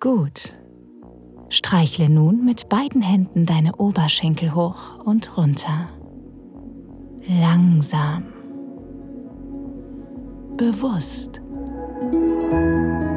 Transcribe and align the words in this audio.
Gut. 0.00 0.54
Streichle 1.50 2.08
nun 2.08 2.42
mit 2.42 2.70
beiden 2.70 3.02
Händen 3.02 3.44
deine 3.44 3.76
Oberschenkel 3.76 4.54
hoch 4.54 4.98
und 5.04 5.36
runter. 5.36 5.90
Langsam. 7.28 8.24
Bewusst. 10.56 11.42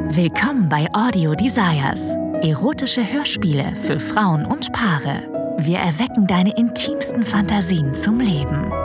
Willkommen 0.10 0.68
bei 0.68 0.90
Audio 0.94 1.36
Desires. 1.36 2.02
Erotische 2.42 3.14
Hörspiele 3.14 3.78
für 3.78 3.98
Frauen 3.98 4.46
und 4.46 4.74
Paare. 4.74 5.56
Wir 5.60 5.78
erwecken 5.78 6.28
deine 6.28 6.54
intimsten 6.58 7.24
Fantasien 7.24 7.94
zum 7.94 8.20
Leben. 8.20 8.83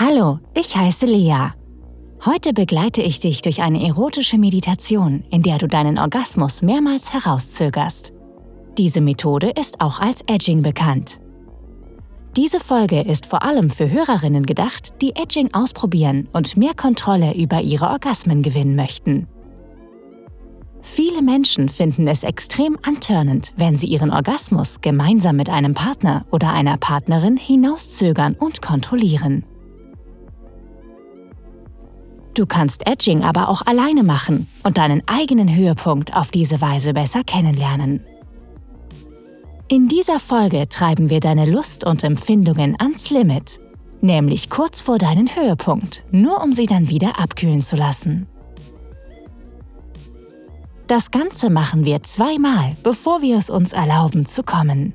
Hallo, 0.00 0.38
ich 0.54 0.76
heiße 0.76 1.06
Lea. 1.06 1.48
Heute 2.24 2.52
begleite 2.52 3.02
ich 3.02 3.18
dich 3.18 3.42
durch 3.42 3.62
eine 3.62 3.84
erotische 3.84 4.38
Meditation, 4.38 5.24
in 5.28 5.42
der 5.42 5.58
du 5.58 5.66
deinen 5.66 5.98
Orgasmus 5.98 6.62
mehrmals 6.62 7.12
herauszögerst. 7.12 8.12
Diese 8.78 9.00
Methode 9.00 9.50
ist 9.50 9.80
auch 9.80 9.98
als 9.98 10.22
Edging 10.28 10.62
bekannt. 10.62 11.18
Diese 12.36 12.60
Folge 12.60 13.00
ist 13.00 13.26
vor 13.26 13.42
allem 13.42 13.70
für 13.70 13.90
Hörerinnen 13.90 14.46
gedacht, 14.46 14.94
die 15.02 15.16
Edging 15.16 15.52
ausprobieren 15.52 16.28
und 16.32 16.56
mehr 16.56 16.74
Kontrolle 16.74 17.34
über 17.34 17.60
ihre 17.60 17.88
Orgasmen 17.88 18.42
gewinnen 18.42 18.76
möchten. 18.76 19.26
Viele 20.80 21.22
Menschen 21.22 21.68
finden 21.68 22.06
es 22.06 22.22
extrem 22.22 22.78
antörnend, 22.82 23.52
wenn 23.56 23.74
sie 23.74 23.88
ihren 23.88 24.12
Orgasmus 24.12 24.80
gemeinsam 24.80 25.34
mit 25.34 25.50
einem 25.50 25.74
Partner 25.74 26.24
oder 26.30 26.52
einer 26.52 26.76
Partnerin 26.76 27.36
hinauszögern 27.36 28.36
und 28.38 28.62
kontrollieren. 28.62 29.42
Du 32.38 32.46
kannst 32.46 32.86
Edging 32.86 33.24
aber 33.24 33.48
auch 33.48 33.66
alleine 33.66 34.04
machen 34.04 34.46
und 34.62 34.78
deinen 34.78 35.02
eigenen 35.08 35.52
Höhepunkt 35.52 36.14
auf 36.14 36.30
diese 36.30 36.60
Weise 36.60 36.94
besser 36.94 37.24
kennenlernen. 37.24 38.04
In 39.66 39.88
dieser 39.88 40.20
Folge 40.20 40.68
treiben 40.68 41.10
wir 41.10 41.18
deine 41.18 41.46
Lust 41.46 41.82
und 41.82 42.04
Empfindungen 42.04 42.76
ans 42.78 43.10
Limit, 43.10 43.58
nämlich 44.02 44.50
kurz 44.50 44.80
vor 44.80 44.98
deinen 44.98 45.34
Höhepunkt, 45.34 46.04
nur 46.12 46.40
um 46.40 46.52
sie 46.52 46.66
dann 46.66 46.88
wieder 46.88 47.18
abkühlen 47.18 47.60
zu 47.60 47.74
lassen. 47.74 48.28
Das 50.86 51.10
Ganze 51.10 51.50
machen 51.50 51.84
wir 51.84 52.04
zweimal, 52.04 52.76
bevor 52.84 53.20
wir 53.20 53.36
es 53.36 53.50
uns 53.50 53.72
erlauben 53.72 54.26
zu 54.26 54.44
kommen. 54.44 54.94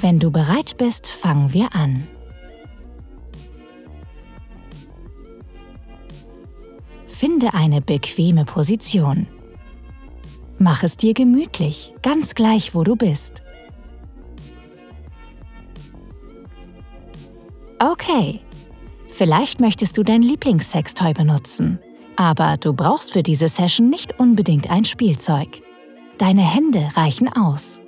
Wenn 0.00 0.18
du 0.18 0.30
bereit 0.30 0.78
bist, 0.78 1.08
fangen 1.08 1.52
wir 1.52 1.74
an. 1.74 2.08
Finde 7.42 7.58
eine 7.58 7.80
bequeme 7.80 8.44
Position. 8.44 9.26
Mach 10.58 10.84
es 10.84 10.96
dir 10.96 11.12
gemütlich, 11.12 11.92
ganz 12.00 12.36
gleich, 12.36 12.72
wo 12.72 12.84
du 12.84 12.94
bist. 12.94 13.42
Okay, 17.80 18.38
vielleicht 19.08 19.58
möchtest 19.58 19.98
du 19.98 20.04
dein 20.04 20.22
Lieblingssextoy 20.22 21.14
benutzen, 21.14 21.80
aber 22.14 22.58
du 22.58 22.74
brauchst 22.74 23.12
für 23.12 23.24
diese 23.24 23.48
Session 23.48 23.90
nicht 23.90 24.20
unbedingt 24.20 24.70
ein 24.70 24.84
Spielzeug. 24.84 25.62
Deine 26.18 26.48
Hände 26.48 26.90
reichen 26.94 27.28
aus. 27.28 27.80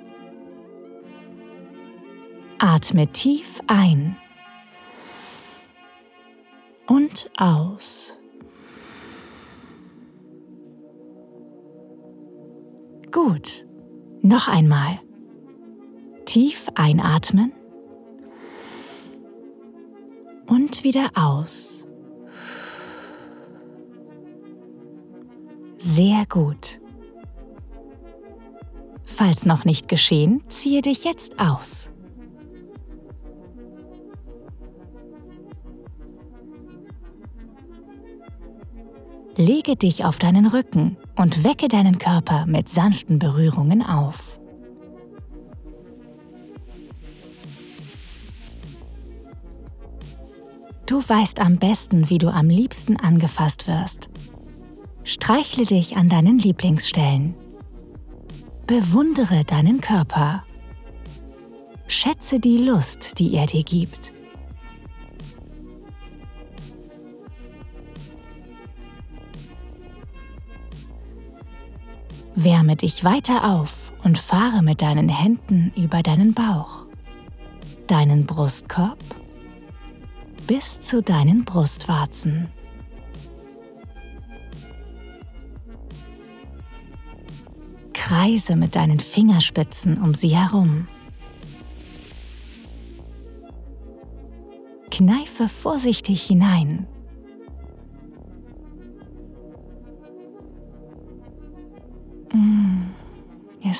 Atme 2.59 3.07
tief 3.07 3.61
ein 3.67 4.17
und 6.87 7.31
aus. 7.37 8.17
Gut. 13.15 13.65
Noch 14.23 14.49
einmal. 14.49 14.99
Tief 16.25 16.67
einatmen 16.75 17.53
und 20.47 20.83
wieder 20.83 21.11
aus. 21.15 21.87
Sehr 25.77 26.25
gut. 26.27 26.81
Falls 29.05 29.45
noch 29.45 29.63
nicht 29.63 29.87
geschehen, 29.87 30.43
ziehe 30.49 30.81
dich 30.81 31.05
jetzt 31.05 31.39
aus. 31.39 31.89
Lege 39.37 39.75
dich 39.75 40.05
auf 40.05 40.17
deinen 40.17 40.45
Rücken 40.45 40.95
und 41.17 41.43
wecke 41.43 41.67
deinen 41.67 41.97
Körper 41.97 42.45
mit 42.45 42.69
sanften 42.69 43.19
Berührungen 43.19 43.81
auf. 43.81 44.39
Du 50.85 51.01
weißt 51.05 51.41
am 51.41 51.57
besten, 51.57 52.09
wie 52.09 52.17
du 52.17 52.29
am 52.29 52.47
liebsten 52.47 52.95
angefasst 52.97 53.67
wirst. 53.67 54.07
Streichle 55.03 55.65
dich 55.65 55.97
an 55.97 56.07
deinen 56.07 56.39
Lieblingsstellen. 56.39 57.35
Bewundere 58.67 59.43
deinen 59.43 59.81
Körper. 59.81 60.45
Schätze 61.87 62.39
die 62.39 62.57
Lust, 62.57 63.19
die 63.19 63.33
er 63.33 63.47
dir 63.47 63.63
gibt. 63.63 64.14
Wärme 72.35 72.75
dich 72.75 73.05
weiter 73.05 73.45
auf 73.49 73.93
und 74.03 74.17
fahre 74.17 74.61
mit 74.61 74.81
deinen 74.81 75.07
Händen 75.07 75.71
über 75.77 76.03
deinen 76.03 76.33
Bauch, 76.33 76.83
deinen 77.87 78.25
Brustkorb 78.25 78.99
bis 80.45 80.81
zu 80.81 81.01
deinen 81.01 81.45
Brustwarzen. 81.45 82.49
Kreise 87.93 88.57
mit 88.57 88.75
deinen 88.75 88.99
Fingerspitzen 88.99 89.99
um 89.99 90.13
sie 90.13 90.35
herum. 90.35 90.87
Kneife 94.91 95.47
vorsichtig 95.47 96.21
hinein 96.21 96.85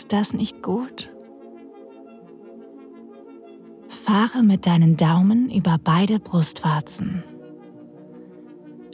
Das 0.07 0.33
nicht 0.33 0.61
gut? 0.61 1.11
Fahre 3.87 4.43
mit 4.43 4.67
deinen 4.67 4.97
Daumen 4.97 5.49
über 5.49 5.79
beide 5.83 6.19
Brustwarzen. 6.19 7.23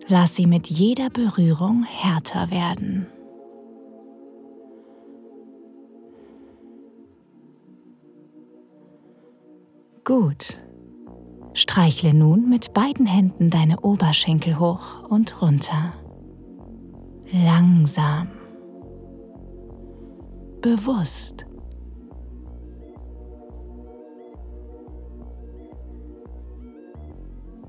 Lass 0.07 0.35
sie 0.35 0.47
mit 0.47 0.67
jeder 0.67 1.09
Berührung 1.09 1.83
härter 1.83 2.49
werden. 2.49 3.07
Gut. 10.05 10.57
Streichle 11.53 12.13
nun 12.13 12.49
mit 12.49 12.73
beiden 12.73 13.05
Händen 13.05 13.49
deine 13.49 13.81
Oberschenkel 13.81 14.59
hoch 14.59 15.03
und 15.09 15.41
runter. 15.41 15.93
Langsam 17.31 18.29
bewusst. 20.61 21.45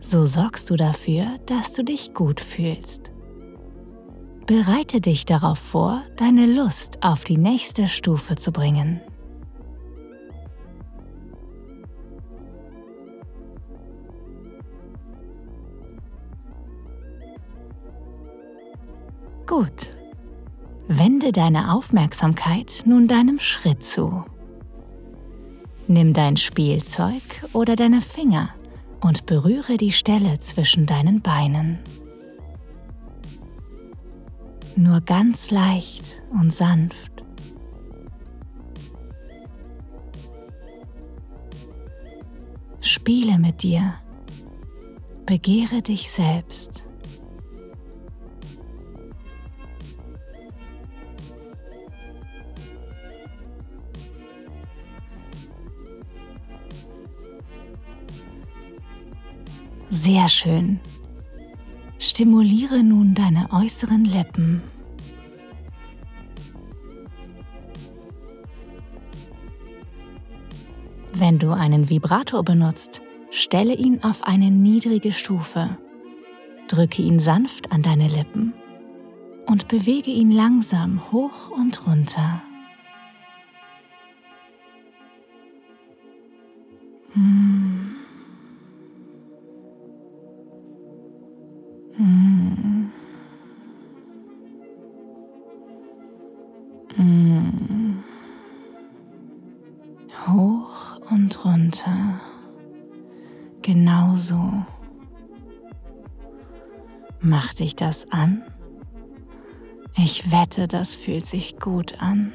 So 0.00 0.26
sorgst 0.26 0.68
du 0.68 0.76
dafür, 0.76 1.38
dass 1.46 1.72
du 1.72 1.84
dich 1.84 2.12
gut 2.12 2.40
fühlst. 2.40 3.10
Bereite 4.46 5.00
dich 5.00 5.24
darauf 5.24 5.58
vor, 5.58 6.02
deine 6.16 6.46
Lust 6.46 6.98
auf 7.00 7.24
die 7.24 7.38
nächste 7.38 7.88
Stufe 7.88 8.34
zu 8.34 8.52
bringen. 8.52 9.00
Gut. 19.46 19.91
Wende 20.98 21.32
deine 21.32 21.72
Aufmerksamkeit 21.72 22.82
nun 22.84 23.08
deinem 23.08 23.38
Schritt 23.38 23.82
zu. 23.84 24.24
Nimm 25.88 26.12
dein 26.12 26.36
Spielzeug 26.36 27.22
oder 27.52 27.76
deine 27.76 28.00
Finger 28.00 28.50
und 29.00 29.26
berühre 29.26 29.76
die 29.76 29.92
Stelle 29.92 30.38
zwischen 30.38 30.86
deinen 30.86 31.20
Beinen. 31.20 31.78
nur 34.76 35.00
ganz 35.00 35.50
leicht 35.50 36.22
und 36.30 36.52
sanft. 36.52 37.10
Spiele 42.80 43.38
mit 43.38 43.62
dir, 43.62 43.94
begehre 45.24 45.82
dich 45.82 46.10
selbst. 46.10 46.84
Sehr 60.04 60.28
schön. 60.28 60.80
Stimuliere 62.00 62.82
nun 62.82 63.14
deine 63.14 63.52
äußeren 63.52 64.04
Lippen. 64.04 64.60
Wenn 71.12 71.38
du 71.38 71.52
einen 71.52 71.88
Vibrator 71.88 72.42
benutzt, 72.42 73.00
stelle 73.30 73.76
ihn 73.76 74.02
auf 74.02 74.24
eine 74.24 74.50
niedrige 74.50 75.12
Stufe. 75.12 75.78
Drücke 76.66 77.02
ihn 77.02 77.20
sanft 77.20 77.70
an 77.70 77.82
deine 77.82 78.08
Lippen 78.08 78.54
und 79.46 79.68
bewege 79.68 80.10
ihn 80.10 80.32
langsam 80.32 81.12
hoch 81.12 81.48
und 81.50 81.86
runter. 81.86 82.42
Hoch 100.28 101.00
und 101.10 101.44
runter. 101.44 102.20
Genauso. 103.62 104.64
Mach 107.20 107.54
dich 107.54 107.76
das 107.76 108.10
an? 108.10 108.42
Ich 109.96 110.32
wette, 110.32 110.68
das 110.68 110.94
fühlt 110.94 111.26
sich 111.26 111.58
gut 111.58 112.00
an. 112.00 112.32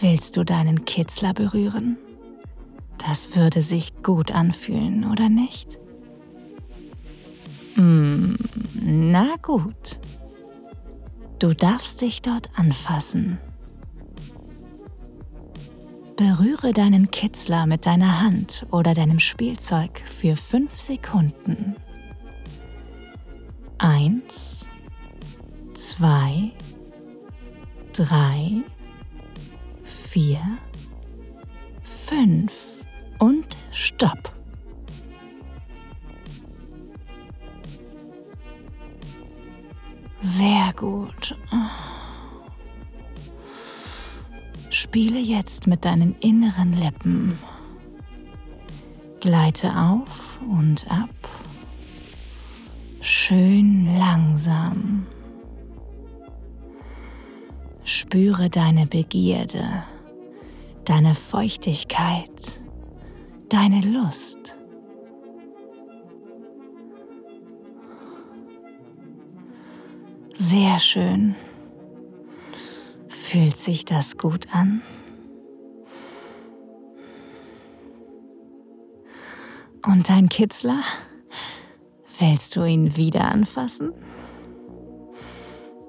Willst 0.00 0.36
du 0.36 0.44
deinen 0.44 0.84
Kitzler 0.84 1.32
berühren? 1.32 1.96
Das 2.98 3.34
würde 3.34 3.62
sich 3.62 4.02
gut 4.02 4.30
anfühlen, 4.30 5.10
oder 5.10 5.28
nicht? 5.28 5.78
Mm, 7.76 8.34
na 8.74 9.36
gut. 9.40 9.98
Du 11.38 11.52
darfst 11.54 12.00
dich 12.00 12.22
dort 12.22 12.50
anfassen. 12.56 13.38
Berühre 16.16 16.72
deinen 16.72 17.10
Kitzler 17.10 17.66
mit 17.66 17.84
deiner 17.84 18.22
Hand 18.22 18.64
oder 18.70 18.94
deinem 18.94 19.20
Spielzeug 19.20 20.02
für 20.06 20.34
fünf 20.34 20.80
Sekunden. 20.80 21.74
Eins, 23.76 24.64
zwei, 25.74 26.52
drei, 27.92 28.62
vier, 29.84 30.40
fünf 31.82 32.52
und 33.18 33.58
Stopp. 33.70 34.35
Sehr 40.20 40.72
gut. 40.74 41.36
Spiele 44.70 45.18
jetzt 45.18 45.66
mit 45.66 45.84
deinen 45.84 46.16
inneren 46.20 46.72
Lippen. 46.72 47.38
Gleite 49.20 49.76
auf 49.76 50.38
und 50.40 50.90
ab. 50.90 51.10
Schön 53.00 53.86
langsam. 53.98 55.06
Spüre 57.84 58.50
deine 58.50 58.86
Begierde, 58.86 59.84
deine 60.84 61.14
Feuchtigkeit, 61.14 62.58
deine 63.48 63.80
Lust. 63.80 64.55
Sehr 70.36 70.78
schön. 70.78 71.34
Fühlt 73.08 73.56
sich 73.56 73.84
das 73.84 74.18
gut 74.18 74.46
an? 74.52 74.82
Und 79.86 80.08
dein 80.08 80.28
Kitzler? 80.28 80.82
Willst 82.18 82.54
du 82.56 82.64
ihn 82.64 82.96
wieder 82.96 83.26
anfassen? 83.30 83.92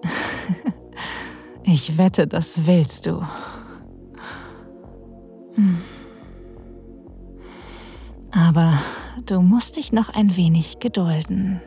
Ich 1.69 1.97
wette, 1.97 2.27
das 2.27 2.65
willst 2.65 3.07
du. 3.07 3.27
Hm. 5.55 5.81
Aber 8.31 8.81
du 9.25 9.41
musst 9.41 9.75
dich 9.75 9.91
noch 9.91 10.07
ein 10.07 10.37
wenig 10.37 10.79
gedulden. 10.79 11.59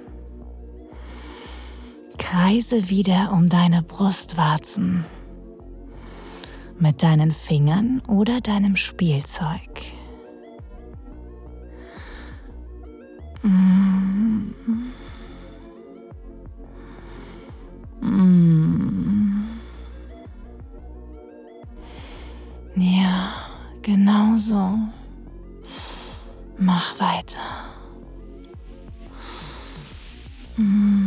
Kreise 2.30 2.88
wieder 2.88 3.32
um 3.32 3.48
deine 3.48 3.82
Brustwarzen 3.82 5.04
mit 6.78 7.02
deinen 7.02 7.32
Fingern 7.32 8.02
oder 8.06 8.40
deinem 8.40 8.76
Spielzeug. 8.76 9.58
Mm. 13.42 14.52
Mm. 18.00 19.42
Ja, 22.76 23.32
genau 23.82 24.36
so. 24.36 24.78
Mach 26.58 27.00
weiter. 27.00 27.40
Mm. 30.56 30.99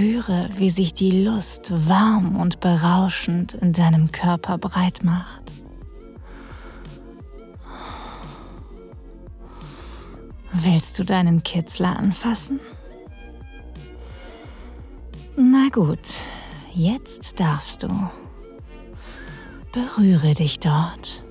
Spüre, 0.00 0.48
wie 0.56 0.70
sich 0.70 0.94
die 0.94 1.10
Lust 1.10 1.70
warm 1.86 2.36
und 2.36 2.60
berauschend 2.60 3.52
in 3.52 3.74
deinem 3.74 4.10
Körper 4.10 4.56
breit 4.56 5.04
macht. 5.04 5.52
Willst 10.54 10.98
du 10.98 11.04
deinen 11.04 11.42
Kitzler 11.42 11.98
anfassen? 11.98 12.60
Na 15.36 15.68
gut, 15.70 15.98
jetzt 16.72 17.38
darfst 17.38 17.82
du. 17.82 18.10
Berühre 19.70 20.32
dich 20.32 20.60
dort 20.60 21.22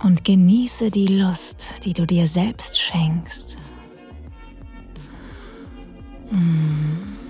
und 0.00 0.24
genieße 0.24 0.90
die 0.90 1.06
Lust, 1.06 1.66
die 1.86 1.94
du 1.94 2.06
dir 2.06 2.26
selbst 2.26 2.78
schenkst. 2.78 3.56
Mm. 6.30 7.29